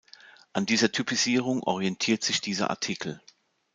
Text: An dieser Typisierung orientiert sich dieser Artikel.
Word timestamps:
An 0.53 0.65
dieser 0.65 0.91
Typisierung 0.91 1.61
orientiert 1.61 2.23
sich 2.23 2.41
dieser 2.41 2.71
Artikel. 2.71 3.21